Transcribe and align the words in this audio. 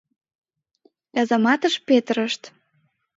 Казаматыш 1.13 1.75
петырышт! 1.87 2.41